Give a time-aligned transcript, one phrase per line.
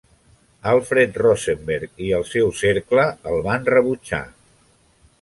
[0.71, 4.27] Alfred Rosenberg i el seu cercle el van rebutjar.